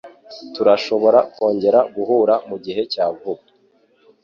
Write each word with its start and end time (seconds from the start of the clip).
Turashobora 0.53 1.19
kongera 1.33 1.79
guhura 1.95 2.33
mugihe 2.49 2.81
cya 2.93 3.05
vuba. 3.17 3.43